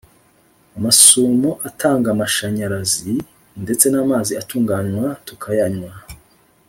amasumo 0.77 1.49
atangaamashanyarazi, 1.67 3.13
ndetse 3.63 3.85
n’amazi 3.89 4.31
atunganywa 4.41 5.07
tukayanywa. 5.27 5.93